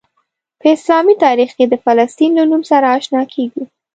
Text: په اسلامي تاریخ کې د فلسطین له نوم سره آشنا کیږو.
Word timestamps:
په 0.59 0.67
اسلامي 0.75 1.15
تاریخ 1.25 1.49
کې 1.57 1.65
د 1.67 1.73
فلسطین 1.85 2.31
له 2.39 2.43
نوم 2.51 2.61
سره 2.71 2.85
آشنا 2.97 3.21
کیږو. 3.33 3.63